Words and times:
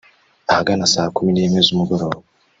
Ahagana 0.51 0.91
saa 0.93 1.13
kumi 1.15 1.29
n’imwe 1.33 1.59
z’umugoroba 1.67 2.17